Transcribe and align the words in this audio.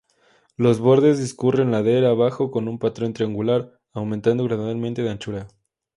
Los 0.57 0.79
bordes 0.79 1.19
discurren 1.19 1.69
ladera 1.69 2.09
abajo 2.09 2.49
con 2.49 2.67
un 2.67 2.79
patrón 2.79 3.13
triangular, 3.13 3.69
aumentando 3.93 4.43
gradualmente 4.45 5.03
de 5.03 5.09
anchura. 5.11 5.47